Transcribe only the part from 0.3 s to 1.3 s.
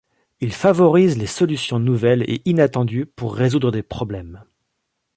Ils favorisent les